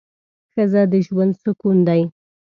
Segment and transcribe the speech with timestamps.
[0.51, 2.01] ښځه د ژوند سکون دی